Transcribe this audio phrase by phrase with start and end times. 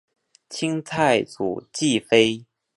[0.49, 2.43] 清太祖继妃。